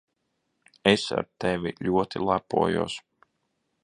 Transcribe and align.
Es 0.91 1.03
ar 1.17 1.29
tevi 1.45 1.73
ļoti 1.89 2.23
lepojos. 2.31 2.97